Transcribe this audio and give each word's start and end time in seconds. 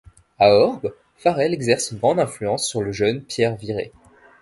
A 0.39 0.49
Orbe, 0.51 0.95
Farel 1.17 1.53
exerce 1.53 1.91
une 1.91 1.99
grande 1.99 2.19
influence 2.19 2.67
sur 2.67 2.81
le 2.81 2.91
jeune 2.91 3.21
Pierre 3.21 3.55
Viret. 3.55 3.91